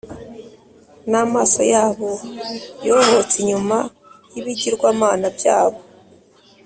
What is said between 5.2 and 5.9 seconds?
byabo